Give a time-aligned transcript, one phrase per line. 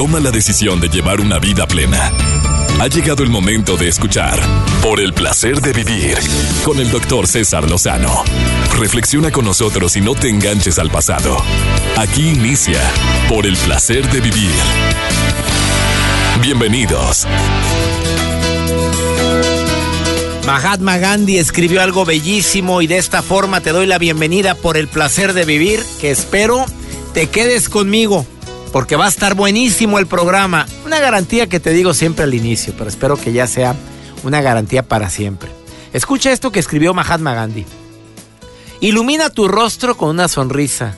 [0.00, 2.10] toma la decisión de llevar una vida plena.
[2.80, 4.40] Ha llegado el momento de escuchar
[4.82, 6.16] Por el placer de vivir
[6.64, 8.24] con el doctor César Lozano.
[8.78, 11.36] Reflexiona con nosotros y no te enganches al pasado.
[11.98, 12.80] Aquí inicia
[13.28, 14.50] Por el placer de vivir.
[16.40, 17.26] Bienvenidos.
[20.46, 24.88] Mahatma Gandhi escribió algo bellísimo y de esta forma te doy la bienvenida por el
[24.88, 26.64] placer de vivir, que espero
[27.12, 28.24] te quedes conmigo,
[28.72, 30.66] porque va a estar buenísimo el programa.
[30.84, 33.74] Una garantía que te digo siempre al inicio, pero espero que ya sea
[34.22, 35.50] una garantía para siempre.
[35.92, 37.66] Escucha esto que escribió Mahatma Gandhi.
[38.80, 40.96] Ilumina tu rostro con una sonrisa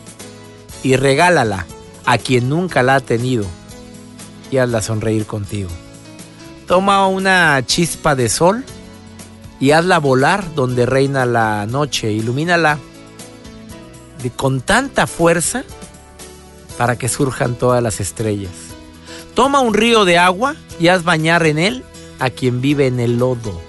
[0.83, 1.67] y regálala
[2.05, 3.47] a quien nunca la ha tenido
[4.51, 5.71] y hazla sonreír contigo.
[6.67, 8.65] Toma una chispa de sol
[9.61, 12.13] y hazla volar donde reina la noche.
[12.13, 12.79] Ilumínala
[14.37, 15.65] con tanta fuerza
[16.83, 18.51] para que surjan todas las estrellas.
[19.35, 21.85] Toma un río de agua y haz bañar en él
[22.19, 23.61] a quien vive en el lodo.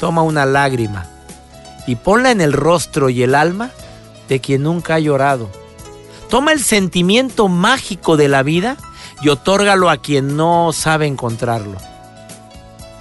[0.00, 1.06] Toma una lágrima
[1.86, 3.72] y ponla en el rostro y el alma
[4.26, 5.50] de quien nunca ha llorado.
[6.30, 8.78] Toma el sentimiento mágico de la vida
[9.20, 11.76] y otórgalo a quien no sabe encontrarlo.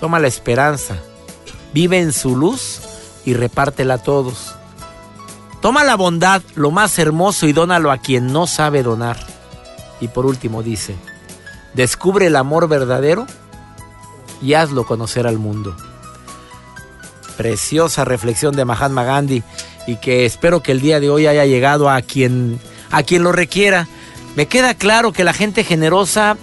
[0.02, 0.98] Toma la esperanza,
[1.74, 2.82] vive en su luz
[3.24, 4.54] y repártela a todos.
[5.62, 9.18] Toma la bondad, lo más hermoso, y dónalo a quien no sabe donar.
[10.00, 10.96] Y por último dice,
[11.76, 13.28] descubre el amor verdadero
[14.42, 15.76] y hazlo conocer al mundo.
[17.38, 19.44] Preciosa reflexión de Mahatma Gandhi
[19.86, 23.32] y que espero que el día de hoy haya llegado a quien, a quien lo
[23.32, 23.88] requiera.
[24.36, 26.38] Me queda claro que la gente generosa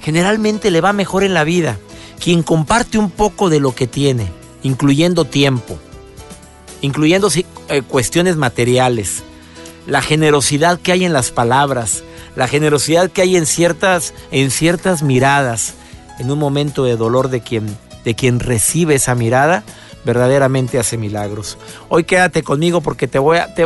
[0.00, 1.78] generalmente le va mejor en la vida.
[2.18, 4.30] Quien comparte un poco de lo que tiene,
[4.62, 5.78] incluyendo tiempo,
[6.84, 7.30] incluyendo
[7.68, 9.22] eh, cuestiones materiales,
[9.86, 12.04] la generosidad que hay en las palabras,
[12.36, 15.74] la generosidad que hay en ciertas, en ciertas miradas,
[16.18, 19.64] en un momento de dolor de quien, de quien recibe esa mirada,
[20.04, 21.56] verdaderamente hace milagros.
[21.88, 23.64] Hoy quédate conmigo porque te voy a, te,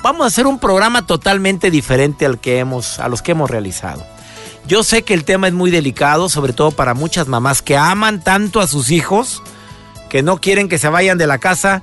[0.00, 4.06] vamos a hacer un programa totalmente diferente al que hemos, a los que hemos realizado.
[4.68, 8.22] Yo sé que el tema es muy delicado, sobre todo para muchas mamás que aman
[8.22, 9.42] tanto a sus hijos,
[10.08, 11.82] que no quieren que se vayan de la casa,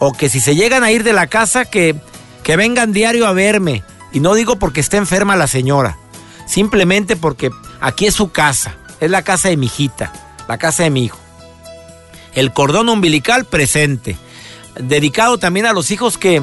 [0.00, 1.94] o que si se llegan a ir de la casa, que,
[2.42, 3.84] que vengan diario a verme.
[4.12, 5.98] Y no digo porque esté enferma la señora,
[6.46, 7.50] simplemente porque
[7.80, 10.12] aquí es su casa, es la casa de mi hijita,
[10.48, 11.18] la casa de mi hijo.
[12.34, 14.16] El cordón umbilical presente,
[14.74, 16.42] dedicado también a los hijos que,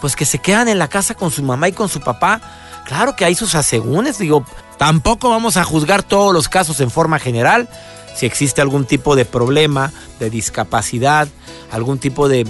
[0.00, 2.40] pues que se quedan en la casa con su mamá y con su papá.
[2.84, 4.44] Claro que hay sus asegúnes, digo,
[4.76, 7.68] tampoco vamos a juzgar todos los casos en forma general.
[8.14, 11.28] Si existe algún tipo de problema, de discapacidad,
[11.70, 12.46] algún tipo de,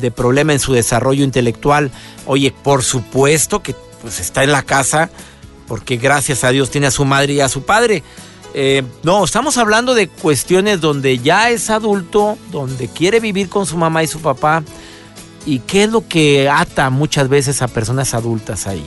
[0.00, 1.90] de problema en su desarrollo intelectual,
[2.26, 5.10] oye, por supuesto que pues está en la casa
[5.66, 8.02] porque gracias a Dios tiene a su madre y a su padre.
[8.56, 13.76] Eh, no, estamos hablando de cuestiones donde ya es adulto, donde quiere vivir con su
[13.76, 14.62] mamá y su papá,
[15.46, 18.84] ¿Y qué es lo que ata muchas veces a personas adultas ahí?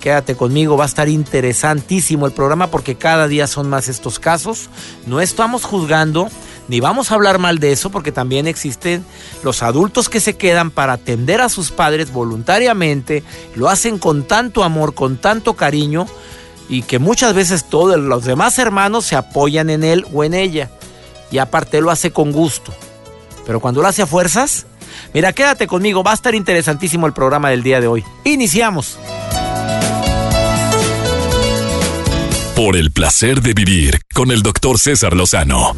[0.00, 4.68] Quédate conmigo, va a estar interesantísimo el programa porque cada día son más estos casos.
[5.06, 6.28] No estamos juzgando
[6.68, 9.04] ni vamos a hablar mal de eso porque también existen
[9.42, 13.22] los adultos que se quedan para atender a sus padres voluntariamente,
[13.54, 16.06] lo hacen con tanto amor, con tanto cariño
[16.68, 20.70] y que muchas veces todos los demás hermanos se apoyan en él o en ella
[21.30, 22.72] y aparte lo hace con gusto.
[23.46, 24.66] Pero cuando lo hace a fuerzas,
[25.12, 28.04] Mira, quédate conmigo, va a estar interesantísimo el programa del día de hoy.
[28.24, 28.98] Iniciamos.
[32.56, 35.74] Por el placer de vivir con el doctor César Lozano.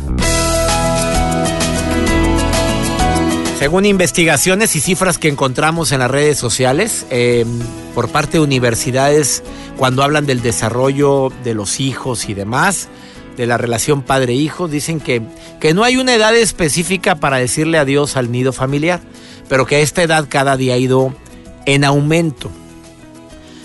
[3.59, 7.49] Según investigaciones y cifras que encontramos en las redes sociales, em,
[7.95, 9.43] por parte de universidades,
[9.79, 12.89] cuando hablan del desarrollo de los hijos y demás,
[13.39, 15.23] de la relación padre-hijo, dicen que,
[15.59, 19.01] que no hay una edad específica para decirle adiós al nido familiar,
[19.49, 21.15] pero que esta edad cada día ha ido
[21.65, 22.51] en aumento.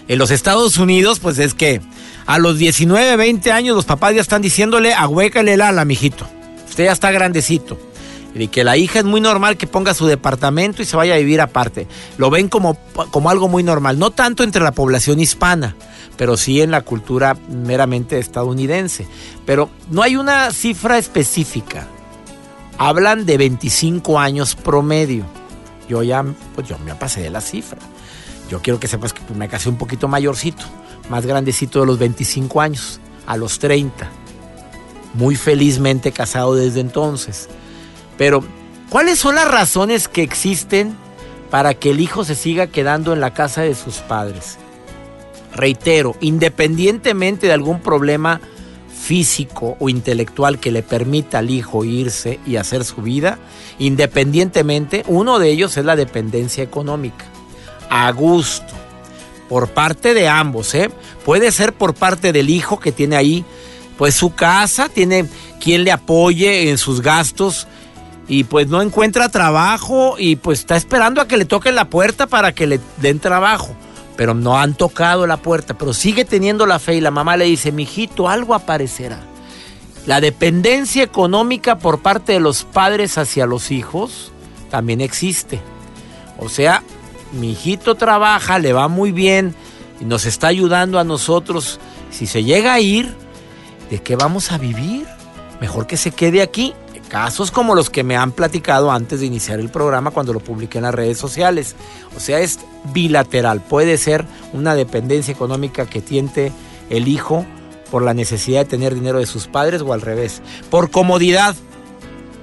[0.07, 1.81] En los Estados Unidos, pues es que
[2.25, 6.25] a los 19, 20 años los papás ya están diciéndole, ahuécale el ala, mijito.
[6.69, 7.90] Usted ya está grandecito.
[8.33, 11.18] Y que la hija es muy normal que ponga su departamento y se vaya a
[11.18, 11.88] vivir aparte.
[12.18, 12.78] Lo ven como,
[13.12, 15.75] como algo muy normal, no tanto entre la población hispana,
[16.18, 19.06] pero sí en la cultura meramente estadounidense.
[19.45, 21.88] Pero no hay una cifra específica.
[22.78, 25.25] Hablan de 25 años promedio.
[25.89, 26.24] Yo ya,
[26.56, 27.80] pues yo me pasé de la cifra.
[28.50, 30.63] Yo quiero que sepas que me casé un poquito mayorcito,
[31.10, 34.10] más grandecito de los 25 años, a los 30.
[35.13, 37.50] Muy felizmente casado desde entonces.
[38.21, 38.44] Pero,
[38.91, 40.95] ¿cuáles son las razones que existen
[41.50, 44.59] para que el hijo se siga quedando en la casa de sus padres?
[45.56, 48.39] Reitero, independientemente de algún problema
[48.95, 53.39] físico o intelectual que le permita al hijo irse y hacer su vida,
[53.79, 57.25] independientemente, uno de ellos es la dependencia económica.
[57.89, 58.71] A gusto.
[59.50, 60.91] Por parte de ambos, ¿eh?
[61.25, 63.44] Puede ser por parte del hijo que tiene ahí,
[63.97, 65.25] pues su casa, tiene
[65.59, 67.68] quien le apoye en sus gastos
[68.27, 72.27] y pues no encuentra trabajo y pues está esperando a que le toquen la puerta
[72.27, 73.75] para que le den trabajo.
[74.15, 77.45] Pero no han tocado la puerta, pero sigue teniendo la fe y la mamá le
[77.45, 79.19] dice, mijito, algo aparecerá.
[80.06, 84.31] La dependencia económica por parte de los padres hacia los hijos
[84.69, 85.59] también existe.
[86.39, 86.83] O sea,
[87.31, 89.53] mi hijito trabaja, le va muy bien
[90.00, 91.79] y nos está ayudando a nosotros.
[92.09, 93.13] Si se llega a ir,
[93.89, 95.06] ¿de qué vamos a vivir?
[95.59, 96.73] Mejor que se quede aquí.
[97.11, 100.77] Casos como los que me han platicado antes de iniciar el programa cuando lo publiqué
[100.77, 101.75] en las redes sociales.
[102.15, 102.61] O sea, es
[102.93, 103.59] bilateral.
[103.59, 106.53] Puede ser una dependencia económica que tiente
[106.89, 107.45] el hijo
[107.91, 110.41] por la necesidad de tener dinero de sus padres o al revés.
[110.69, 111.53] Por comodidad.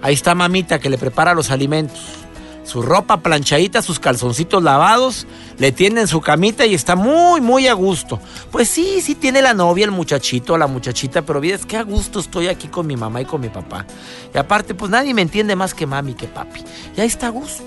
[0.03, 2.28] Ahí está mamita que le prepara los alimentos
[2.69, 5.27] su ropa planchadita, sus calzoncitos lavados,
[5.57, 8.21] le tienen su camita y está muy, muy a gusto.
[8.51, 12.21] Pues sí, sí tiene la novia, el muchachito, la muchachita, pero es que a gusto
[12.21, 13.87] estoy aquí con mi mamá y con mi papá.
[14.35, 16.63] Y aparte, pues nadie me entiende más que mami, que papi.
[16.95, 17.65] Y ahí está a gusto.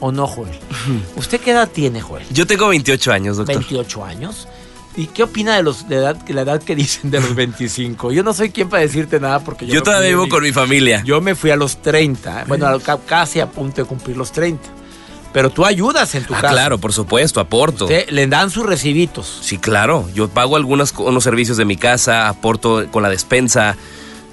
[0.00, 0.58] ¿O no, Joel?
[1.16, 2.24] ¿Usted qué edad tiene, Joel?
[2.30, 3.56] Yo tengo 28 años, doctor.
[3.56, 4.48] 28 años.
[4.94, 8.12] ¿Y qué opina de los de edad, la edad que dicen de los 25?
[8.12, 9.74] Yo no soy quien para decirte nada porque yo...
[9.74, 11.02] Yo todavía vivo con mi familia.
[11.04, 14.62] Yo me fui a los 30, bueno, casi a punto de cumplir los 30.
[15.32, 16.52] Pero tú ayudas en tu ah, casa.
[16.52, 17.88] claro, por supuesto, aporto.
[17.88, 19.40] le dan sus recibitos.
[19.42, 20.06] Sí, claro.
[20.12, 23.78] Yo pago algunos unos servicios de mi casa, aporto con la despensa,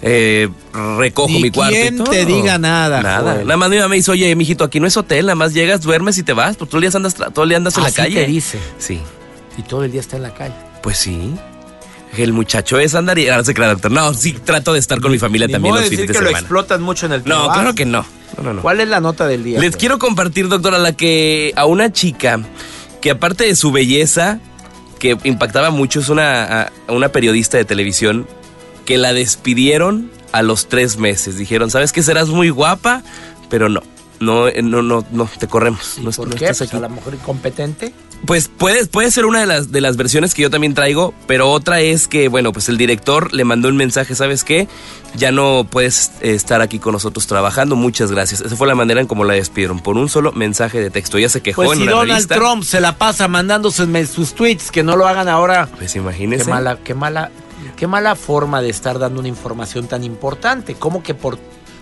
[0.01, 0.49] eh,
[0.97, 1.73] recojo mi cuarto.
[1.73, 3.01] ¿Quién te diga nada?
[3.01, 3.35] Nada.
[3.45, 5.79] Nada más mi mamá me dice, oye, mijito, aquí no es hotel, nada más llegas,
[5.79, 6.57] duermes y te vas.
[6.57, 8.15] Pues todo el día andas, todo el día andas en la calle.
[8.15, 8.59] te dice.
[8.77, 8.99] Sí
[9.59, 10.55] y todo el día está en la calle.
[10.81, 11.35] Pues sí.
[12.17, 13.91] El muchacho es andar y ahora se crea doctor.
[13.91, 16.81] No, sí trato de estar con mi familia también los fines de que lo explotan
[16.81, 17.47] mucho en el trabajo.
[17.49, 18.05] No, claro que no.
[18.61, 19.59] ¿Cuál es la nota del día?
[19.59, 22.39] Les quiero compartir, doctor, a la que a una chica
[23.01, 24.39] que aparte de su belleza
[24.97, 28.27] que impactaba mucho es una una periodista de televisión
[28.85, 31.37] que la despidieron a los tres meses.
[31.37, 32.01] Dijeron, ¿sabes qué?
[32.01, 33.03] Serás muy guapa,
[33.49, 33.81] pero no.
[34.19, 35.97] No, no, no, no, te corremos.
[36.01, 36.47] no, ¿Por qué?
[36.47, 37.93] Pues a lo mejor incompetente.
[38.25, 41.49] Pues puede, puede ser una de las, de las versiones que yo también traigo, pero
[41.49, 44.67] otra es que, bueno, pues el director le mandó un mensaje, ¿sabes qué?
[45.15, 48.41] Ya no puedes estar aquí con nosotros trabajando, muchas gracias.
[48.41, 51.17] Esa fue la manera en cómo la despidieron, por un solo mensaje de texto.
[51.17, 54.69] Ya se quejó pues en si Donald Trump se la pasa mandando sus, sus, tweets,
[54.69, 55.67] que no lo hagan ahora.
[55.77, 56.43] Pues imagínese.
[56.43, 57.31] Qué mala, qué mala,
[57.77, 60.75] qué mala forma de estar dando una información tan importante.
[60.75, 61.39] ¿Cómo que por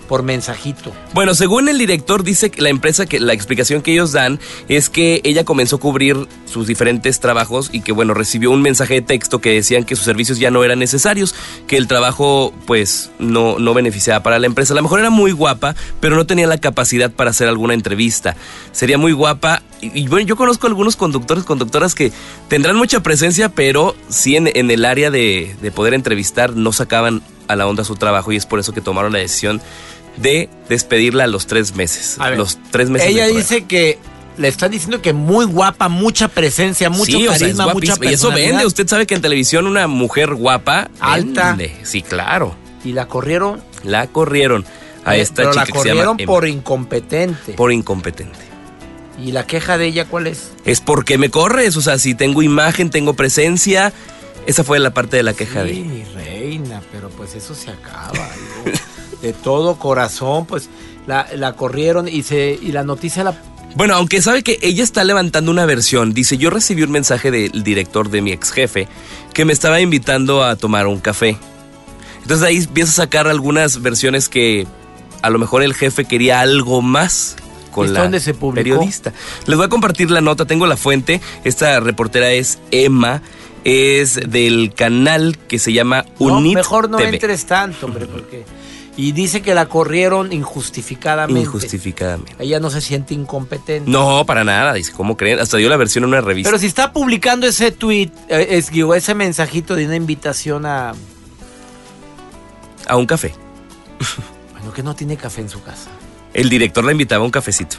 [0.08, 0.94] por mensajito.
[1.14, 4.90] Bueno, según el director dice que la empresa que la explicación que ellos dan es
[4.90, 9.02] que ella comenzó a cubrir sus diferentes trabajos y que bueno, recibió un mensaje de
[9.02, 11.36] texto que decían que sus servicios ya no eran necesarios,
[11.68, 14.74] que el trabajo pues no no beneficiaba para la empresa.
[14.74, 18.36] A lo mejor era muy guapa, pero no tenía la capacidad para hacer alguna entrevista.
[18.72, 22.12] Sería muy guapa y, bueno, yo conozco algunos conductores, conductoras que
[22.48, 27.22] tendrán mucha presencia, pero sí en, en el área de, de poder entrevistar no sacaban
[27.48, 29.62] a la onda su trabajo y es por eso que tomaron la decisión
[30.18, 32.18] de despedirla a los tres meses.
[32.36, 33.10] los tres meses.
[33.10, 33.98] Ella dice que
[34.38, 38.66] le están diciendo que muy guapa, mucha presencia, mucho carisma, mucha Y eso vende.
[38.66, 41.58] Usted sabe que en televisión una mujer guapa alta.
[41.84, 42.56] Sí, claro.
[42.84, 43.62] Y la corrieron.
[43.84, 44.66] La corrieron
[45.06, 47.54] a esta Pero chica la corrieron por incompetente.
[47.54, 48.38] Por incompetente.
[49.24, 50.52] ¿Y la queja de ella cuál es?
[50.64, 53.92] Es porque me corres, o sea, si tengo imagen, tengo presencia.
[54.46, 57.72] Esa fue la parte de la queja sí, de mi reina, pero pues eso se
[57.72, 58.30] acaba.
[59.28, 60.70] de todo corazón, pues
[61.06, 63.38] la, corrieron y, se, y la noticia la
[63.76, 67.64] bueno, aunque sabe que ella está levantando una versión, dice, yo recibí un mensaje del
[67.64, 68.88] director de mi ex jefe
[69.34, 71.38] que me estaba invitando a tomar un café.
[72.24, 74.66] Entonces ahí empieza a sacar algunas versiones que
[75.22, 77.36] a lo mejor el jefe quería algo más
[77.72, 79.14] con la se periodista.
[79.46, 83.22] Les voy a compartir la nota, tengo la fuente, esta reportera es Emma,
[83.64, 88.44] es del canal que se llama Unit no, mejor no entres tanto, hombre, porque...
[88.98, 91.42] Y dice que la corrieron injustificadamente.
[91.42, 92.36] Injustificadamente.
[92.40, 93.90] Ella no se siente incompetente.
[93.90, 94.74] No, para nada.
[94.74, 95.40] Dice, ¿cómo creen?
[95.40, 96.50] Hasta dio la versión en una revista.
[96.50, 100.96] Pero si está publicando ese tweet, eh, es, ese mensajito de una invitación a.
[102.88, 103.34] A un café.
[104.54, 105.92] Bueno, que no tiene café en su casa.
[106.34, 107.78] El director la invitaba a un cafecito.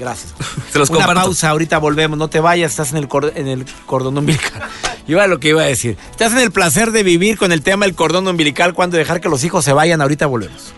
[0.00, 0.32] Gracias.
[0.72, 2.18] Se los Una pausa, ahorita volvemos.
[2.18, 4.62] No te vayas, estás en el, en el cordón umbilical.
[5.06, 5.98] Iba a lo que iba a decir.
[6.10, 9.28] Estás en el placer de vivir con el tema del cordón umbilical, cuando dejar que
[9.28, 10.00] los hijos se vayan.
[10.00, 10.72] Ahorita volvemos.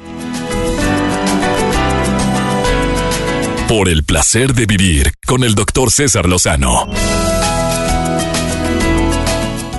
[3.68, 6.88] Por el placer de vivir con el doctor César Lozano.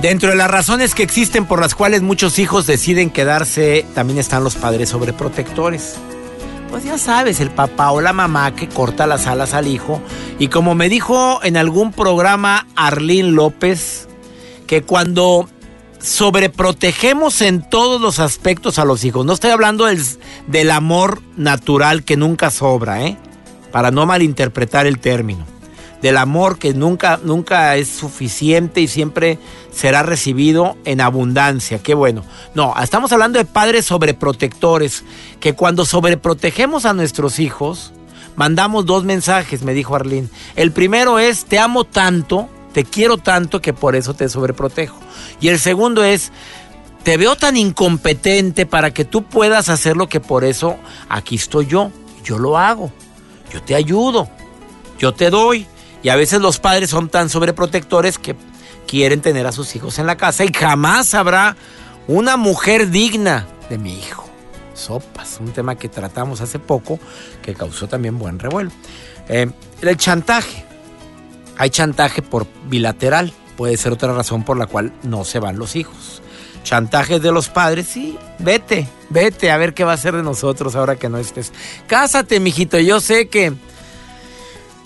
[0.01, 4.43] Dentro de las razones que existen por las cuales muchos hijos deciden quedarse, también están
[4.43, 5.95] los padres sobreprotectores.
[6.73, 10.01] Pues ya sabes, el papá o la mamá que corta las alas al hijo.
[10.39, 14.07] Y como me dijo en algún programa Arlín López,
[14.65, 15.47] que cuando
[15.99, 20.03] sobreprotegemos en todos los aspectos a los hijos, no estoy hablando del,
[20.47, 23.19] del amor natural que nunca sobra, ¿eh?
[23.71, 25.52] para no malinterpretar el término
[26.03, 29.39] del amor que nunca, nunca es suficiente y siempre
[29.71, 31.79] será recibido en abundancia.
[31.79, 32.25] Qué bueno.
[32.53, 35.05] No, estamos hablando de padres sobreprotectores,
[35.39, 37.93] que cuando sobreprotegemos a nuestros hijos,
[38.35, 40.27] mandamos dos mensajes, me dijo Arlene.
[40.57, 44.97] El primero es, te amo tanto, te quiero tanto que por eso te sobreprotejo.
[45.39, 46.33] Y el segundo es,
[47.03, 50.75] te veo tan incompetente para que tú puedas hacer lo que por eso
[51.07, 51.91] aquí estoy yo.
[52.25, 52.91] Yo lo hago.
[53.53, 54.27] Yo te ayudo.
[54.99, 55.65] Yo te doy.
[56.03, 58.35] Y a veces los padres son tan sobreprotectores que
[58.85, 61.55] quieren tener a sus hijos en la casa y jamás habrá
[62.07, 64.29] una mujer digna de mi hijo.
[64.73, 66.99] Sopas, un tema que tratamos hace poco
[67.41, 68.71] que causó también buen revuelo.
[69.29, 69.49] Eh,
[69.81, 70.65] el chantaje.
[71.57, 73.31] Hay chantaje por bilateral.
[73.55, 76.21] Puede ser otra razón por la cual no se van los hijos.
[76.63, 80.75] Chantajes de los padres, sí, vete, vete a ver qué va a ser de nosotros
[80.75, 81.51] ahora que no estés.
[81.87, 83.53] Cásate, mijito, yo sé que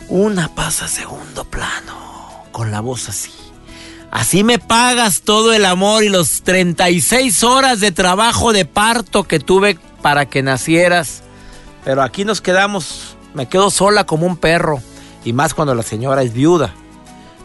[0.09, 3.31] una pasa a segundo plano, con la voz así.
[4.11, 9.39] Así me pagas todo el amor y los 36 horas de trabajo de parto que
[9.39, 11.23] tuve para que nacieras.
[11.83, 14.81] Pero aquí nos quedamos, me quedo sola como un perro.
[15.25, 16.73] Y más cuando la señora es viuda.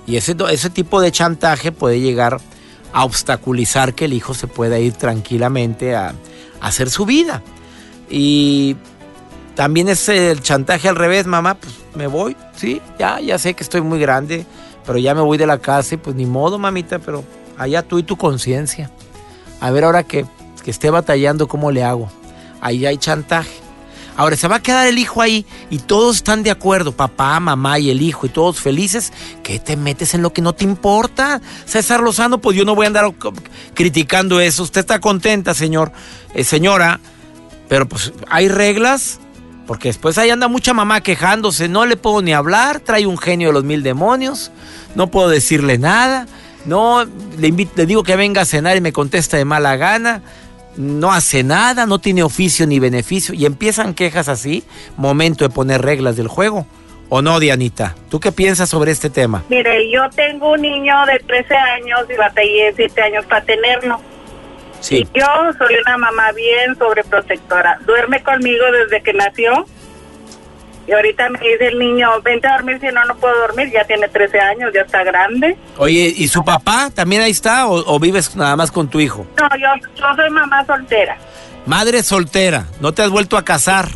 [0.07, 2.40] Y ese, ese tipo de chantaje puede llegar
[2.92, 6.14] a obstaculizar que el hijo se pueda ir tranquilamente a,
[6.61, 7.42] a hacer su vida.
[8.09, 8.76] Y
[9.54, 13.62] también es el chantaje al revés, mamá, pues me voy, sí, ya, ya sé que
[13.62, 14.47] estoy muy grande,
[14.87, 17.25] pero ya me voy de la casa y pues ni modo, mamita, pero
[17.59, 18.90] allá tú y tu conciencia.
[19.61, 20.26] A ver ahora que,
[20.64, 22.11] que esté batallando, ¿cómo le hago?
[22.61, 23.62] Ahí hay chantaje.
[24.16, 27.78] Ahora se va a quedar el hijo ahí y todos están de acuerdo, papá, mamá
[27.78, 29.12] y el hijo y todos felices.
[29.42, 31.40] ¿Qué te metes en lo que no te importa?
[31.64, 33.11] César Lozano, pues yo no voy a andar
[33.73, 34.64] criticando eso.
[34.64, 35.92] Usted está contenta, señor,
[36.35, 37.00] eh, señora,
[37.68, 39.18] pero pues hay reglas
[39.66, 43.49] porque después ahí anda mucha mamá quejándose, no le puedo ni hablar, trae un genio
[43.49, 44.50] de los mil demonios,
[44.95, 46.26] no puedo decirle nada,
[46.64, 47.04] no
[47.38, 50.23] le, le digo que venga a cenar y me contesta de mala gana,
[50.76, 54.64] no hace nada, no tiene oficio ni beneficio y empiezan quejas así,
[54.97, 56.66] momento de poner reglas del juego.
[57.14, 57.95] ¿O no, Dianita?
[58.09, 59.45] ¿Tú qué piensas sobre este tema?
[59.50, 64.00] Mire, yo tengo un niño de 13 años y batallé 7 años para tenerlo.
[64.83, 64.97] Sí.
[65.15, 65.27] Y yo
[65.59, 67.79] soy una mamá bien sobreprotectora.
[67.87, 69.65] Duerme conmigo desde que nació.
[70.87, 73.71] Y ahorita me dice el niño, vente a dormir, si no, no puedo dormir.
[73.73, 75.57] Ya tiene 13 años, ya está grande.
[75.79, 79.25] Oye, ¿y su papá también ahí está o, o vives nada más con tu hijo?
[79.39, 81.17] No, yo, yo soy mamá soltera.
[81.67, 83.89] Madre soltera, ¿no te has vuelto a casar?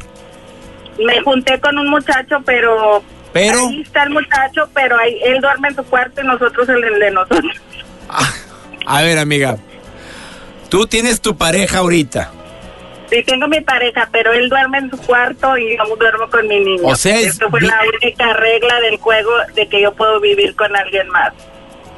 [1.04, 3.02] Me junté con un muchacho, pero...
[3.32, 3.58] Pero...
[3.66, 6.98] Ahí está el muchacho, pero ahí, él duerme en su cuarto y nosotros en el
[7.00, 7.60] de nosotros.
[8.08, 8.32] Ah,
[8.86, 9.58] a ver, amiga.
[10.68, 12.30] Tú tienes tu pareja ahorita.
[13.10, 16.58] Sí, tengo mi pareja, pero él duerme en su cuarto y yo duermo con mi
[16.58, 16.82] niño.
[16.88, 20.56] O sea, es- Esto fue la única regla del juego de que yo puedo vivir
[20.56, 21.32] con alguien más.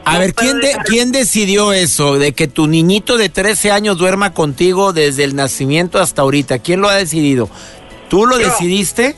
[0.05, 2.19] A No ver, ¿quién, de- ¿quién decidió eso?
[2.19, 6.59] De que tu niñito de 13 años duerma contigo desde el nacimiento hasta ahorita.
[6.61, 7.49] ¿Quién lo ha decidido?
[8.11, 8.47] ¿Tú lo Yo.
[8.47, 9.17] decidiste?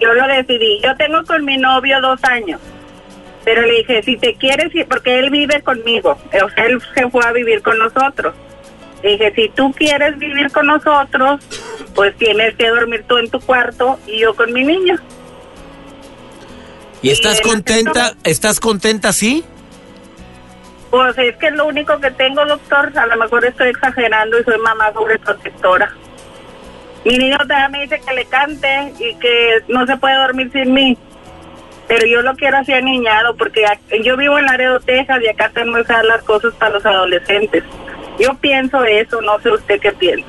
[0.00, 0.80] Yo lo decidí.
[0.82, 2.60] Yo tengo con mi novio dos años.
[3.44, 6.18] Pero le dije, si te quieres ir, porque él vive conmigo.
[6.26, 8.34] O sea, él se fue a vivir con nosotros.
[9.02, 11.40] Dije, si tú quieres vivir con nosotros,
[11.94, 14.96] pues tienes que dormir tú en tu cuarto y yo con mi niño.
[17.02, 18.14] ¿Y estás contenta?
[18.24, 19.44] ¿Estás contenta sí?
[20.90, 22.92] Pues es que es lo único que tengo, doctor.
[22.98, 25.90] A lo mejor estoy exagerando y soy mamá sobreprotectora.
[27.04, 30.74] Mi niño también me dice que le cante y que no se puede dormir sin
[30.74, 30.98] mí.
[31.88, 33.64] Pero yo lo quiero así aniñado porque
[34.04, 37.64] yo vivo en Laredo, Texas y acá tenemos que dar las cosas para los adolescentes.
[38.20, 40.28] Yo pienso eso, no sé usted qué piensa.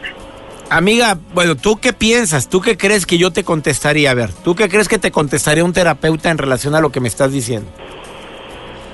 [0.70, 2.48] Amiga, bueno, ¿tú qué piensas?
[2.48, 4.10] ¿Tú qué crees que yo te contestaría?
[4.10, 7.02] A ver, ¿tú qué crees que te contestaría un terapeuta en relación a lo que
[7.02, 7.70] me estás diciendo?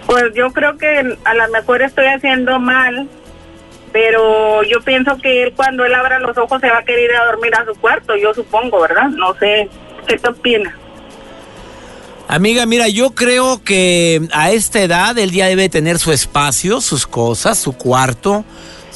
[0.07, 3.07] Pues yo creo que a lo mejor estoy haciendo mal,
[3.91, 7.15] pero yo pienso que él cuando él abra los ojos se va a querer ir
[7.15, 9.09] a dormir a su cuarto, yo supongo, ¿verdad?
[9.09, 9.69] No sé,
[10.07, 10.75] ¿qué te opina?
[12.27, 17.05] Amiga, mira, yo creo que a esta edad él ya debe tener su espacio, sus
[17.05, 18.43] cosas, su cuarto,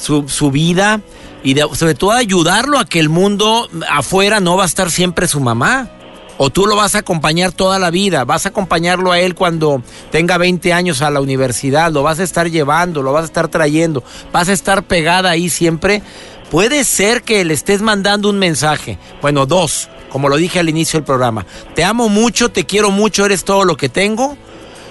[0.02, 1.00] su, su vida
[1.44, 5.40] y sobre todo ayudarlo a que el mundo afuera no va a estar siempre su
[5.40, 5.90] mamá.
[6.38, 9.82] o tú lo vas a acompañar toda la vida, vas a acompañarlo a él cuando
[10.10, 13.48] tenga 20 años a la universidad, lo vas a estar llevando, lo vas a estar
[13.48, 16.02] trayendo, vas a estar pegada ahí siempre.
[16.50, 20.98] Puede ser que le estés mandando un mensaje, bueno, dos, como lo dije al inicio
[20.98, 21.46] del programa.
[21.74, 24.36] Te amo mucho, te quiero mucho, eres todo lo que tengo.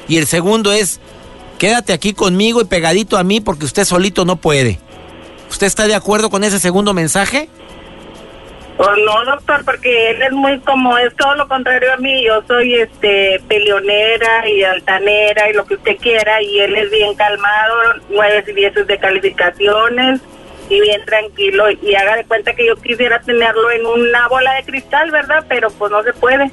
[0.08, 1.00] Y el segundo es,
[1.58, 4.80] quédate aquí conmigo y pegadito a mí porque usted solito no puede.
[5.52, 7.50] ¿Usted está de acuerdo con ese segundo mensaje?
[8.78, 12.24] Pues no, doctor, porque él es muy como, es todo lo contrario a mí.
[12.24, 17.14] Yo soy este peleonera y altanera y lo que usted quiera, y él es bien
[17.16, 17.76] calmado,
[18.10, 20.22] nueve y diez de calificaciones
[20.70, 21.66] y bien tranquilo.
[21.70, 25.46] Y haga de cuenta que yo quisiera tenerlo en una bola de cristal, ¿verdad?
[25.50, 26.50] Pero pues no se puede.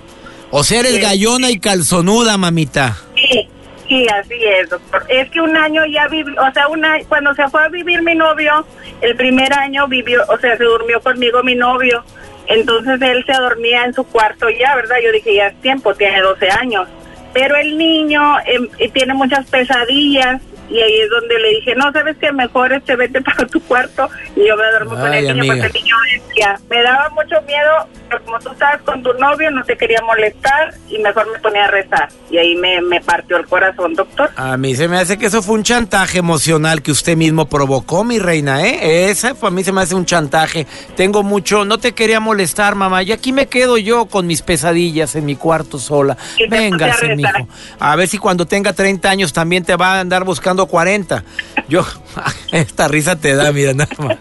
[0.50, 2.96] O sea, eres gallona y calzonuda, mamita.
[3.14, 3.48] Sí,
[3.88, 5.02] Sí, así es, doctor.
[5.09, 8.14] Es que un año ya vivió, o sea, una, cuando se fue a vivir mi
[8.14, 8.66] novio,
[9.00, 12.04] el primer año vivió, o sea, se durmió conmigo mi novio.
[12.49, 14.97] Entonces él se dormía en su cuarto ya, ¿verdad?
[15.02, 16.88] Yo dije, ya es tiempo, tiene 12 años.
[17.33, 22.16] Pero el niño em, tiene muchas pesadillas y ahí es donde le dije, no, sabes
[22.18, 25.66] que mejor este vete para tu cuarto y yo me duermo con el niño porque
[25.66, 29.64] el niño decía, me daba mucho miedo, pero como tú estabas con tu novio no
[29.64, 33.46] te quería molestar y mejor me ponía a rezar y ahí me, me partió el
[33.46, 34.30] corazón, doctor.
[34.37, 38.04] A mí se me hace que eso fue un chantaje emocional que usted mismo provocó,
[38.04, 39.10] mi reina, ¿eh?
[39.10, 40.66] Esa a mí se me hace un chantaje.
[40.96, 45.16] Tengo mucho, no te quería molestar, mamá, y aquí me quedo yo con mis pesadillas
[45.16, 46.16] en mi cuarto sola.
[46.48, 47.48] Véngase, mijo.
[47.78, 51.24] A ver si cuando tenga 30 años también te va a andar buscando 40.
[51.68, 51.84] Yo,
[52.52, 54.18] esta risa te da, mira, nada más.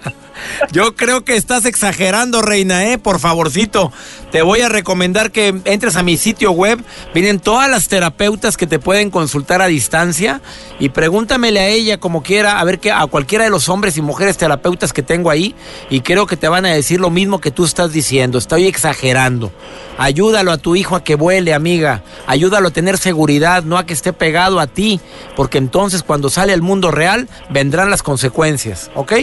[0.71, 2.97] Yo creo que estás exagerando, reina, ¿eh?
[2.97, 3.91] Por favorcito,
[4.31, 6.83] te voy a recomendar que entres a mi sitio web.
[7.13, 10.41] Vienen todas las terapeutas que te pueden consultar a distancia
[10.79, 14.01] y pregúntamele a ella como quiera, a ver que a cualquiera de los hombres y
[14.01, 15.55] mujeres terapeutas que tengo ahí
[15.89, 18.37] y creo que te van a decir lo mismo que tú estás diciendo.
[18.37, 19.51] Estoy exagerando.
[19.97, 22.03] Ayúdalo a tu hijo a que vuele, amiga.
[22.27, 24.99] Ayúdalo a tener seguridad, no a que esté pegado a ti,
[25.35, 29.13] porque entonces cuando sale al mundo real vendrán las consecuencias, ¿ok?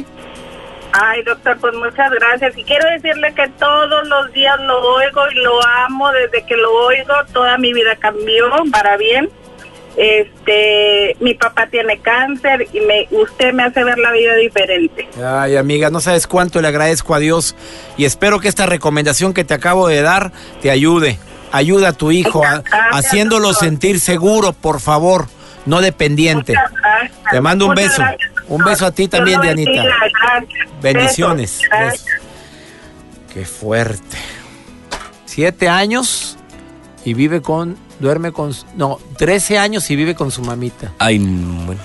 [0.97, 2.57] Ay, doctor, pues muchas gracias.
[2.57, 6.73] Y quiero decirle que todos los días lo oigo y lo amo desde que lo
[6.73, 7.13] oigo.
[7.33, 9.29] Toda mi vida cambió para bien.
[9.97, 15.09] Este, mi papá tiene cáncer y me, usted me hace ver la vida diferente.
[15.21, 17.57] Ay, amiga, no sabes cuánto le agradezco a Dios
[17.97, 20.31] y espero que esta recomendación que te acabo de dar
[20.63, 21.19] te ayude.
[21.51, 22.43] Ayuda a tu hijo,
[22.93, 25.27] haciéndolo sentir seguro, por favor,
[25.67, 26.55] no dependiente.
[27.31, 28.03] Te mando un beso.
[28.49, 29.85] Un beso a ti también, Dianita.
[30.83, 31.61] Bendiciones.
[33.33, 34.17] Qué fuerte.
[35.25, 36.37] Siete años
[37.05, 40.93] y vive con, duerme con, no, trece años y vive con su mamita.
[40.99, 41.81] Ay, bueno.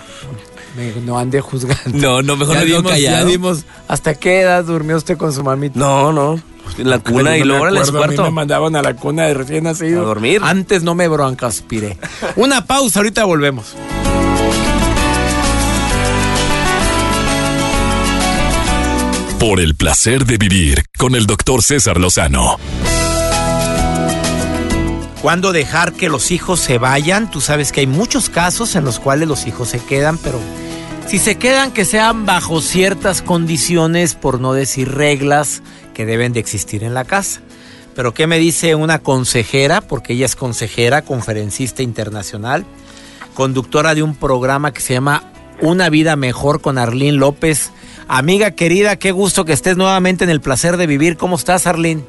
[1.04, 1.98] no ande juzgando.
[1.98, 3.28] No, no, mejor le callado.
[3.28, 5.80] dimos, ¿hasta qué edad durmió usted con su mamita?
[5.80, 6.40] No, no.
[6.78, 8.24] En la cuna y luego en el cuarto.
[8.24, 10.02] me mandaban a la cuna de recién nacido.
[10.02, 10.42] A dormir.
[10.44, 11.98] Antes no me broncaspiré.
[12.36, 13.76] Una pausa, ahorita volvemos.
[19.40, 22.58] Por el placer de vivir con el doctor César Lozano.
[25.22, 27.30] ¿Cuándo dejar que los hijos se vayan?
[27.30, 30.40] Tú sabes que hay muchos casos en los cuales los hijos se quedan, pero
[31.08, 35.62] si se quedan que sean bajo ciertas condiciones, por no decir reglas,
[36.00, 37.42] que deben de existir en la casa.
[37.94, 39.82] Pero ¿qué me dice una consejera?
[39.82, 42.64] Porque ella es consejera, conferencista internacional,
[43.34, 45.24] conductora de un programa que se llama
[45.60, 47.74] Una vida mejor con Arlín López
[48.08, 51.18] Amiga querida, qué gusto que estés nuevamente en el placer de vivir.
[51.18, 52.02] ¿Cómo estás, Arlene?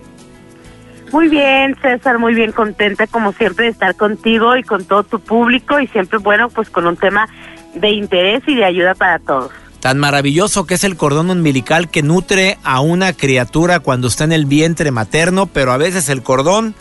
[1.10, 5.18] Muy bien, César, muy bien, contenta como siempre de estar contigo y con todo tu
[5.18, 7.28] público y siempre, bueno, pues con un tema
[7.74, 9.50] de interés y de ayuda para todos.
[9.80, 14.32] Tan maravilloso que es el cordón umbilical que nutre a una criatura cuando está en
[14.32, 16.74] el vientre materno, pero a veces el cordón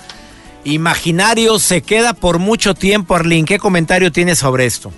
[0.66, 3.16] imaginario se queda por mucho tiempo.
[3.16, 4.92] Arlene, ¿qué comentario tienes sobre esto?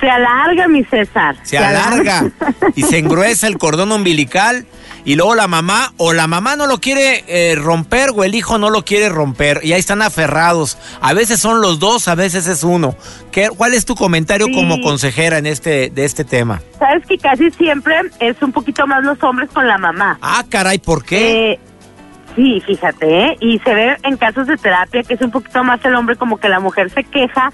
[0.00, 1.36] Se alarga, mi César.
[1.42, 2.32] Se, alarga,
[2.74, 4.66] y se engruesa el cordón umbilical
[5.04, 8.58] y luego la mamá o la mamá no lo quiere eh, romper o el hijo
[8.58, 10.78] no lo quiere romper y ahí están aferrados.
[11.00, 12.94] A veces son los dos, a veces es uno.
[13.30, 16.60] ¿Qué, ¿Cuál es tu comentario como consejera en este de este tema?
[16.78, 20.18] Sabes que casi siempre es un poquito más los hombres con la mamá.
[20.20, 21.52] Ah, caray, ¿por qué?
[21.52, 21.60] Eh,
[22.36, 23.36] sí, fíjate, ¿eh?
[23.40, 26.38] y se ve en casos de terapia que es un poquito más el hombre como
[26.38, 27.52] que la mujer se queja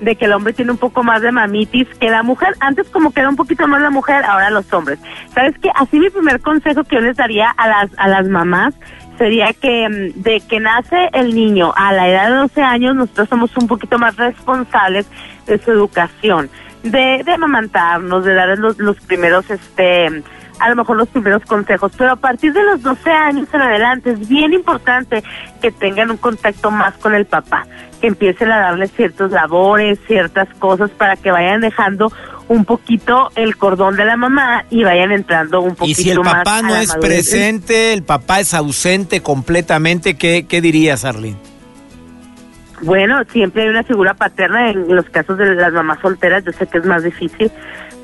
[0.00, 2.54] de que el hombre tiene un poco más de mamitis que la mujer.
[2.60, 4.98] Antes como que era un poquito más la mujer, ahora los hombres.
[5.34, 5.70] ¿Sabes qué?
[5.74, 8.74] Así mi primer consejo que yo les daría a las, a las mamás
[9.18, 13.28] sería que mm, de que nace el niño a la edad de 12 años, nosotros
[13.28, 15.06] somos un poquito más responsables
[15.46, 16.48] de su educación,
[16.82, 20.22] de, de amamantarnos, de darles los, los primeros, este,
[20.60, 24.10] a lo mejor los primeros consejos, pero a partir de los 12 años en adelante
[24.10, 25.22] es bien importante
[25.60, 27.66] que tengan un contacto más con el papá,
[28.00, 32.12] que empiecen a darle ciertos labores, ciertas cosas para que vayan dejando
[32.48, 35.98] un poquito el cordón de la mamá y vayan entrando un poquito más.
[35.98, 37.10] Y si el papá no es madurez.
[37.10, 41.36] presente, el papá es ausente completamente, ¿qué, qué dirías, Arlene?
[42.80, 46.66] Bueno, siempre hay una figura paterna en los casos de las mamás solteras, yo sé
[46.66, 47.50] que es más difícil,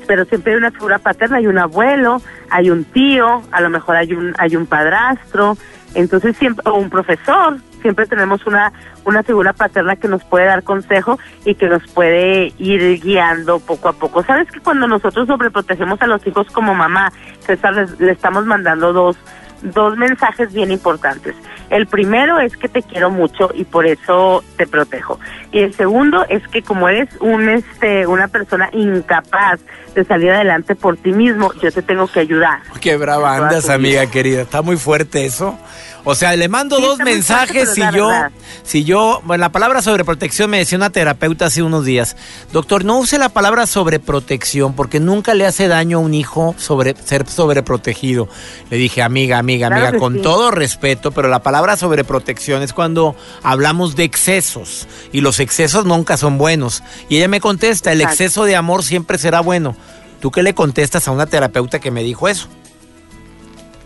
[0.07, 3.95] pero siempre hay una figura paterna, hay un abuelo, hay un tío, a lo mejor
[3.95, 5.57] hay un hay un padrastro,
[5.93, 8.71] entonces siempre o un profesor, siempre tenemos una
[9.05, 13.89] una figura paterna que nos puede dar consejo y que nos puede ir guiando poco
[13.89, 14.23] a poco.
[14.23, 18.93] Sabes que cuando nosotros sobreprotegemos a los hijos como mamá, César, les- le estamos mandando
[18.93, 19.15] dos
[19.73, 21.35] dos mensajes bien importantes.
[21.69, 25.19] El primero es que te quiero mucho y por eso te protejo.
[25.51, 29.59] Y el segundo es que como eres un este una persona incapaz
[29.95, 32.59] de salir adelante por ti mismo, yo te tengo que ayudar.
[32.81, 34.41] Qué brava andas, amiga querida.
[34.41, 35.57] Está muy fuerte eso.
[36.07, 38.31] O sea, le mando Sí, dos mensajes si yo, verdad.
[38.63, 42.15] si yo, bueno, la palabra sobreprotección me decía una terapeuta hace unos días.
[42.53, 46.95] Doctor, no use la palabra sobreprotección porque nunca le hace daño a un hijo sobre
[46.95, 48.29] ser sobreprotegido.
[48.69, 50.21] Le dije, amiga, amiga, Claro amiga, con sí.
[50.21, 56.17] todo respeto, pero la palabra sobreprotección es cuando hablamos de excesos y los excesos nunca
[56.17, 56.83] son buenos.
[57.09, 59.75] Y ella me contesta, el exceso de amor siempre será bueno.
[60.21, 62.47] ¿Tú qué le contestas a una terapeuta que me dijo eso?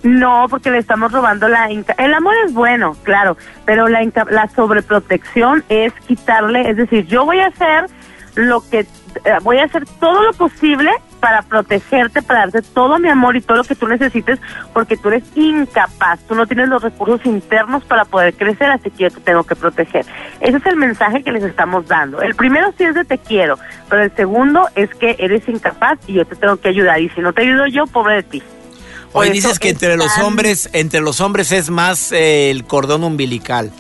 [0.03, 1.69] No, porque le estamos robando la...
[1.71, 3.35] inca- El amor es bueno, claro,
[3.65, 7.88] pero la, la sobreprotección es quitarle, es decir, yo voy a hacer
[8.35, 8.79] lo que...
[8.79, 8.88] eh,
[9.41, 13.57] voy a hacer todo lo posible para protegerte, para darte todo mi amor y todo
[13.57, 14.39] lo que tú necesites,
[14.71, 19.03] porque tú eres incapaz, tú no tienes los recursos internos para poder crecer, así que
[19.03, 20.05] yo te tengo que proteger.
[20.39, 22.21] Ese es el mensaje que les estamos dando.
[22.21, 23.59] El primero sí es de te quiero,
[23.89, 27.19] pero el segundo es que eres incapaz y yo te tengo que ayudar, y si
[27.19, 28.43] no te ayudo yo, pobre de ti.
[29.13, 33.04] Hoy eso dices que entre los hombres, entre los hombres es más eh, el cordón
[33.04, 33.72] umbilical.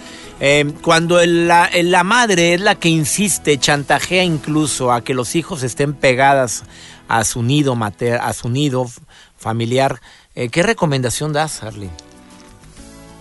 [0.41, 5.35] Eh, cuando el- la, la madre es la que insiste, chantajea incluso a que los
[5.35, 6.63] hijos estén pegadas
[7.07, 8.89] a su nido mater, a su nido
[9.37, 9.99] familiar,
[10.35, 11.91] eh, ¿qué recomendación das, Arlene?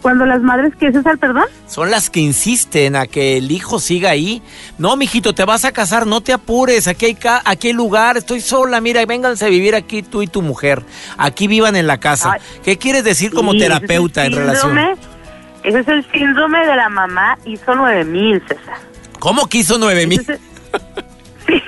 [0.02, 1.44] Cuando las madres, ¿qué es César, perdón?
[1.66, 4.42] Son las que insisten a que el hijo siga ahí.
[4.78, 8.16] No, mijito, te vas a casar, no te apures, aquí hay, ca- aquí hay lugar,
[8.16, 10.84] estoy sola, mira, vénganse a vivir aquí tú y tu mujer.
[11.16, 12.32] Aquí vivan en la casa.
[12.34, 12.40] Ay.
[12.64, 14.78] ¿Qué quieres decir como es terapeuta en relación?
[15.64, 18.78] Ese es el síndrome de la mamá hizo 9000, César.
[19.18, 20.20] ¿Cómo quiso nueve mil?
[20.20, 20.38] Es el-
[21.48, 21.62] Sí.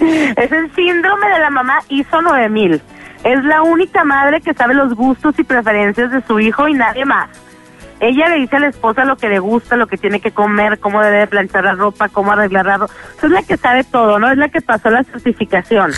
[0.36, 2.80] es el síndrome de la mamá hizo 9000.
[3.24, 7.04] Es la única madre que sabe los gustos y preferencias de su hijo y nadie
[7.06, 7.30] más.
[8.00, 10.78] Ella le dice a la esposa lo que le gusta, lo que tiene que comer,
[10.78, 12.92] cómo debe de planchar la ropa, cómo arreglar la ropa.
[13.22, 14.30] Es la que sabe todo, ¿no?
[14.30, 15.92] Es la que pasó la certificación.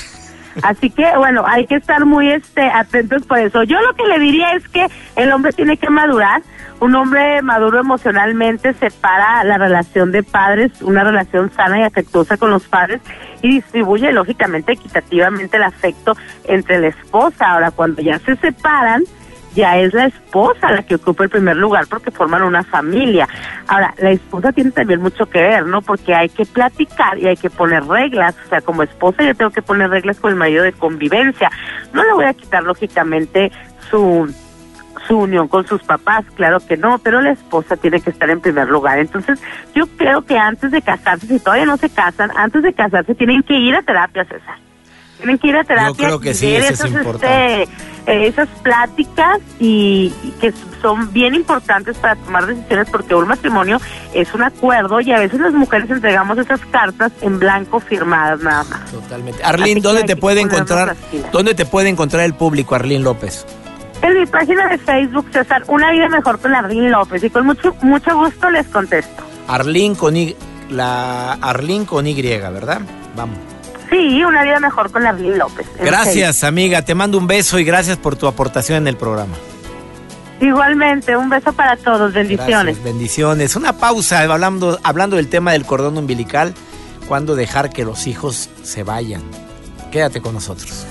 [0.62, 3.62] Así que, bueno, hay que estar muy este, atentos por eso.
[3.65, 4.87] Yo lo que le diría es que
[5.17, 6.43] el hombre tiene que madurar.
[6.79, 12.51] Un hombre maduro emocionalmente separa la relación de padres, una relación sana y afectuosa con
[12.51, 13.01] los padres,
[13.41, 17.53] y distribuye lógicamente equitativamente el afecto entre la esposa.
[17.53, 19.05] Ahora, cuando ya se separan,
[19.55, 23.27] ya es la esposa la que ocupa el primer lugar porque forman una familia.
[23.69, 25.81] Ahora, la esposa tiene también mucho que ver, ¿no?
[25.81, 28.37] Porque hay que platicar y hay que poner reglas.
[28.45, 31.51] O sea, como esposa yo tengo que poner reglas con el marido de convivencia.
[31.95, 33.51] No le voy a quitar, lógicamente,
[33.91, 34.31] su
[35.07, 38.40] su unión con sus papás, claro que no, pero la esposa tiene que estar en
[38.40, 38.99] primer lugar.
[38.99, 39.40] Entonces,
[39.75, 43.42] yo creo que antes de casarse, si todavía no se casan, antes de casarse tienen
[43.42, 44.57] que ir a terapia, César.
[45.16, 46.07] Tienen que ir a terapia.
[46.07, 47.62] creo que y sí, ver eso es esos, importante.
[47.62, 47.75] este,
[48.07, 53.81] eh, esas pláticas y, y que son bien importantes para tomar decisiones porque un matrimonio
[54.14, 58.64] es un acuerdo y a veces las mujeres entregamos esas cartas en blanco firmadas nada
[58.64, 58.90] más.
[58.92, 59.42] Totalmente.
[59.42, 60.95] Que ¿dónde te puede encontrar?
[61.33, 63.47] ¿Dónde te puede encontrar el público, Arlene López?
[64.07, 67.75] En mi página de Facebook, César, Una Vida Mejor con Arlene López y con mucho,
[67.83, 69.25] mucho gusto les contesto.
[69.49, 70.37] Arlene con Y,
[70.71, 72.83] la Arlene con Y, ¿verdad?
[73.16, 73.37] Vamos.
[73.90, 75.66] Sí, Una Vida Mejor con Arlene López.
[75.81, 76.83] Gracias, amiga.
[76.83, 79.35] Te mando un beso y gracias por tu aportación en el programa.
[80.40, 82.77] Igualmente, un beso para todos, bendiciones.
[82.77, 83.57] Gracias, bendiciones.
[83.57, 86.55] Una pausa hablando, hablando del tema del cordón umbilical.
[87.09, 89.23] ¿Cuándo dejar que los hijos se vayan?
[89.90, 90.87] Quédate con nosotros.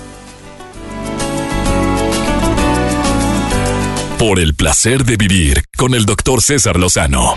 [4.28, 7.34] Por el placer de vivir con el doctor César Lozano.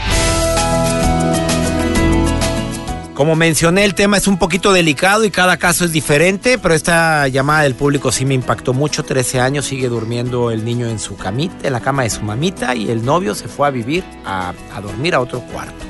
[3.13, 7.27] Como mencioné, el tema es un poquito delicado y cada caso es diferente, pero esta
[7.27, 9.03] llamada del público sí me impactó mucho.
[9.03, 12.73] 13 años, sigue durmiendo el niño en su camita, en la cama de su mamita,
[12.73, 15.85] y el novio se fue a vivir, a, dormir a otro cuarto.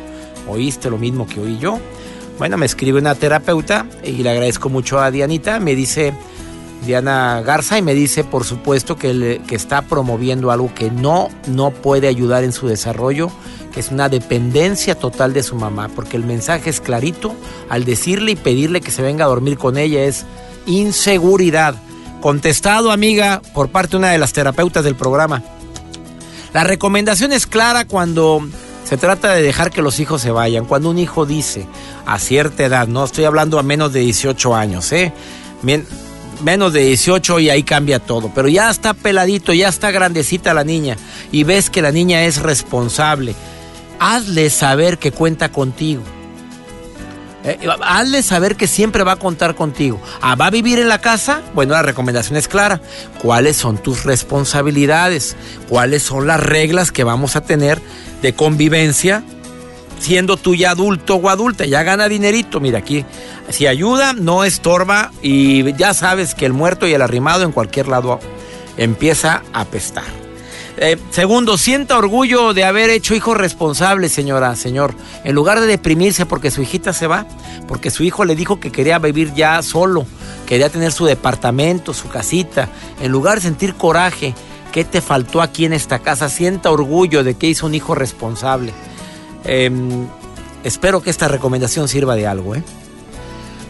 [0.50, 1.80] ¿Oíste lo mismo que oí yo?
[2.38, 5.62] Bueno, me escribe una terapeuta y le agradezco mucho a Dianita.
[5.62, 6.14] Me dice,
[6.86, 12.08] Diana Garza, y me dice, por supuesto, que, está promoviendo algo que no, no puede
[12.08, 13.30] ayudar en su desarrollo,
[13.74, 17.36] que es una dependencia total de su mamá, porque el mensaje es clarito,
[17.70, 20.26] al decirle y pedirle que se venga a dormir con ella es
[20.66, 21.76] inseguridad.
[22.22, 25.44] Contestado, amiga, por parte de una de las terapeutas del programa.
[26.54, 28.42] La recomendación es clara cuando
[28.84, 30.66] se trata de dejar que los hijos se vayan.
[30.66, 31.68] Cuando un hijo dice
[32.06, 35.14] a cierta edad, no estoy hablando a menos de 18 años, ¿eh?
[36.42, 38.32] Menos de 18 y ahí cambia todo.
[38.34, 40.98] Pero ya está peladito, ya está grandecita la niña
[41.32, 43.36] y ves que la niña es responsable.
[44.00, 46.04] Hazle saber que cuenta contigo.
[47.44, 50.02] Eh, hazle saber que siempre va a contar contigo.
[50.22, 51.42] Ah, ¿Va a vivir en la casa?
[51.54, 52.82] Bueno, la recomendación es clara.
[53.22, 55.36] ¿Cuáles son tus responsabilidades?
[55.70, 57.82] ¿Cuáles son las reglas que vamos a tener
[58.22, 59.24] de convivencia?
[60.00, 62.60] Siendo tú ya adulto o adulta, ya gana dinerito.
[62.60, 63.06] Mira, aquí,
[63.50, 67.88] si ayuda, no estorba y ya sabes que el muerto y el arrimado en cualquier
[67.88, 68.20] lado
[68.78, 70.06] empieza a apestar.
[70.82, 74.94] Eh, segundo, sienta orgullo de haber hecho hijos responsables, señora, señor.
[75.26, 77.26] En lugar de deprimirse porque su hijita se va,
[77.68, 80.06] porque su hijo le dijo que quería vivir ya solo,
[80.46, 82.70] quería tener su departamento, su casita.
[83.02, 84.34] En lugar de sentir coraje,
[84.72, 86.30] ¿qué te faltó aquí en esta casa?
[86.30, 88.72] Sienta orgullo de que hizo un hijo responsable.
[89.44, 90.08] Em,
[90.64, 92.64] espero que esta recomendación sirva de algo, ¿eh?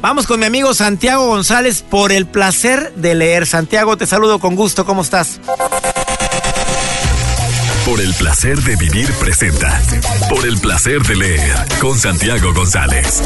[0.02, 3.46] Vamos con mi amigo Santiago González por el placer de leer.
[3.46, 4.86] Santiago, te saludo con gusto.
[4.86, 5.42] ¿Cómo estás?
[7.86, 9.82] Por el placer de vivir presenta.
[10.30, 13.22] Por el placer de leer con Santiago González.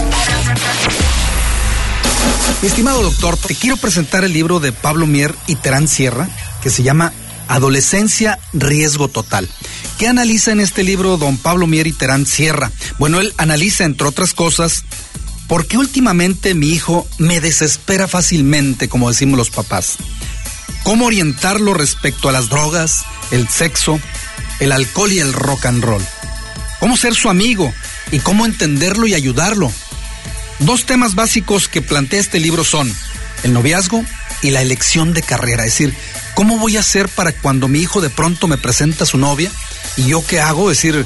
[2.62, 6.28] Mi estimado doctor, te quiero presentar el libro de Pablo Mier y Terán Sierra
[6.64, 7.12] que se llama
[7.48, 9.50] Adolescencia, Riesgo Total.
[9.98, 12.72] ¿Qué analiza en este libro don Pablo Mier y Terán Sierra?
[13.00, 14.84] Bueno, él analiza, entre otras cosas,
[15.48, 19.98] por qué últimamente mi hijo me desespera fácilmente, como decimos los papás.
[20.84, 24.00] Cómo orientarlo respecto a las drogas, el sexo,
[24.60, 26.04] el alcohol y el rock and roll.
[26.80, 27.74] Cómo ser su amigo
[28.12, 29.72] y cómo entenderlo y ayudarlo.
[30.60, 32.94] Dos temas básicos que plantea este libro son
[33.44, 34.04] el noviazgo
[34.42, 35.66] y la elección de carrera.
[35.66, 35.96] Es decir,
[36.36, 39.52] ¿cómo voy a hacer para cuando mi hijo de pronto me presenta a su novia
[39.98, 40.72] y yo qué hago?
[40.72, 41.06] Es decir,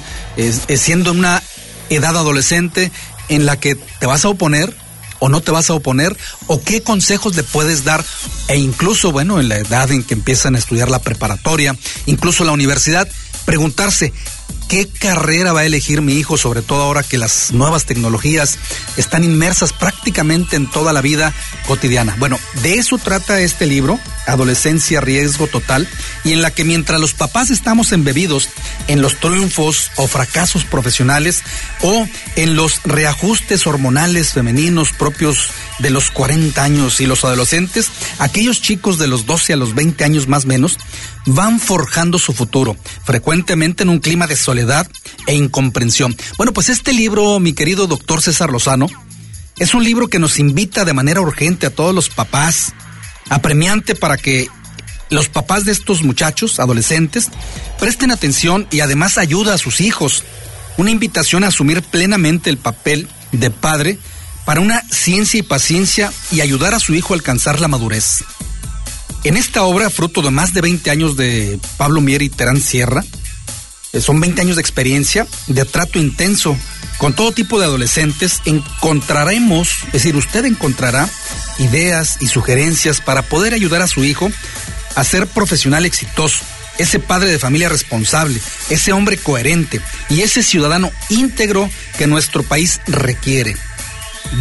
[0.78, 1.42] siendo una
[1.90, 2.92] edad adolescente
[3.30, 4.76] en la que te vas a oponer
[5.20, 6.16] o no te vas a oponer
[6.48, 8.04] o qué consejos le puedes dar
[8.48, 12.52] e incluso, bueno, en la edad en que empiezan a estudiar la preparatoria, incluso la
[12.52, 13.08] universidad,
[13.46, 14.13] preguntarse
[14.67, 18.57] qué carrera va a elegir mi hijo, sobre todo ahora que las nuevas tecnologías
[18.97, 21.33] están inmersas prácticamente en toda la vida
[21.67, 22.15] cotidiana.
[22.19, 25.88] Bueno, de eso trata este libro, Adolescencia, Riesgo Total,
[26.23, 28.49] y en la que mientras los papás estamos embebidos
[28.88, 31.43] en los triunfos o fracasos profesionales
[31.81, 38.62] o en los reajustes hormonales femeninos propios de los 40 años y los adolescentes, aquellos
[38.62, 40.77] chicos de los 12 a los 20 años más menos,
[41.27, 44.88] van forjando su futuro, frecuentemente en un clima de soledad
[45.26, 46.15] e incomprensión.
[46.38, 48.88] Bueno, pues este libro, mi querido doctor César Lozano,
[49.58, 52.73] es un libro que nos invita de manera urgente a todos los papás,
[53.30, 54.47] apremiante para que
[55.10, 57.30] los papás de estos muchachos, adolescentes,
[57.80, 60.23] presten atención y además ayuda a sus hijos.
[60.78, 63.97] Una invitación a asumir plenamente el papel de padre
[64.45, 68.23] para una ciencia y paciencia y ayudar a su hijo a alcanzar la madurez.
[69.23, 73.04] En esta obra, fruto de más de 20 años de Pablo Mier y Terán Sierra,
[74.00, 76.58] son 20 años de experiencia, de trato intenso
[76.97, 81.08] con todo tipo de adolescentes, encontraremos, es decir, usted encontrará
[81.60, 84.32] ideas y sugerencias para poder ayudar a su hijo
[84.95, 86.43] a ser profesional exitoso,
[86.80, 91.69] ese padre de familia responsable, ese hombre coherente y ese ciudadano íntegro
[92.00, 93.56] que nuestro país requiere.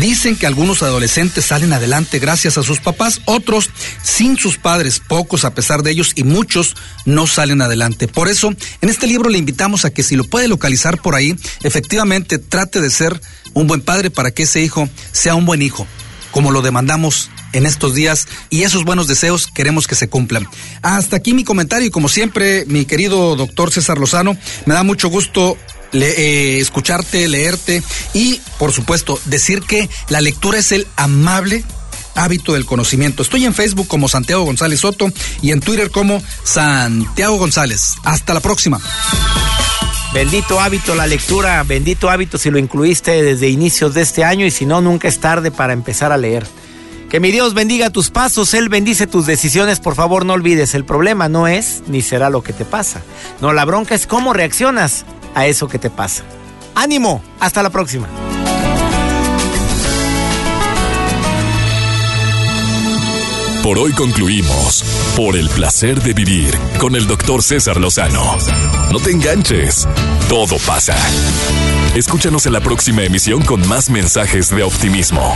[0.00, 3.70] Dicen que algunos adolescentes salen adelante gracias a sus papás, otros
[4.02, 8.06] sin sus padres, pocos a pesar de ellos y muchos no salen adelante.
[8.06, 11.34] Por eso, en este libro le invitamos a que si lo puede localizar por ahí,
[11.62, 13.20] efectivamente trate de ser
[13.54, 15.86] un buen padre para que ese hijo sea un buen hijo,
[16.30, 20.46] como lo demandamos en estos días y esos buenos deseos queremos que se cumplan.
[20.82, 25.08] Hasta aquí mi comentario y como siempre, mi querido doctor César Lozano, me da mucho
[25.08, 25.56] gusto
[26.02, 27.82] eh, escucharte, leerte
[28.14, 31.64] y, por supuesto, decir que la lectura es el amable
[32.14, 33.22] hábito del conocimiento.
[33.22, 35.10] Estoy en Facebook como Santiago González Soto
[35.42, 37.96] y en Twitter como Santiago González.
[38.04, 38.80] Hasta la próxima.
[40.14, 44.50] Bendito hábito la lectura, bendito hábito si lo incluiste desde inicios de este año y
[44.50, 46.46] si no, nunca es tarde para empezar a leer.
[47.10, 50.84] Que mi Dios bendiga tus pasos, Él bendice tus decisiones, por favor no olvides, el
[50.84, 53.02] problema no es ni será lo que te pasa.
[53.40, 55.04] No, la bronca es cómo reaccionas
[55.36, 56.24] a eso que te pasa.
[56.74, 58.08] Ánimo, hasta la próxima.
[63.66, 64.84] por hoy concluimos
[65.16, 68.36] por el placer de vivir con el doctor César Lozano.
[68.92, 69.88] No te enganches,
[70.28, 70.96] todo pasa.
[71.96, 75.34] Escúchanos en la próxima emisión con más mensajes de optimismo.